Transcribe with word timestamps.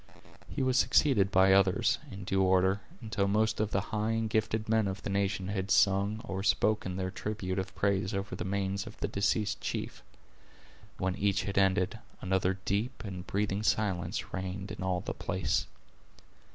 He 0.49 0.63
was 0.63 0.79
succeeded 0.79 1.29
by 1.29 1.53
others, 1.53 1.99
in 2.11 2.23
due 2.23 2.41
order, 2.41 2.81
until 3.01 3.27
most 3.27 3.59
of 3.59 3.69
the 3.69 3.79
high 3.93 4.13
and 4.13 4.27
gifted 4.27 4.67
men 4.67 4.87
of 4.87 5.03
the 5.03 5.11
nation 5.11 5.49
had 5.49 5.69
sung 5.69 6.21
or 6.23 6.41
spoken 6.41 6.95
their 6.95 7.11
tribute 7.11 7.59
of 7.59 7.75
praise 7.75 8.11
over 8.11 8.35
the 8.35 8.43
manes 8.43 8.87
of 8.87 8.97
the 8.99 9.07
deceased 9.07 9.61
chief. 9.61 10.01
When 10.97 11.15
each 11.17 11.43
had 11.43 11.59
ended, 11.59 11.99
another 12.19 12.57
deep 12.65 13.03
and 13.03 13.27
breathing 13.27 13.61
silence 13.61 14.33
reigned 14.33 14.71
in 14.71 14.81
all 14.83 15.01
the 15.01 15.13
place. 15.13 15.67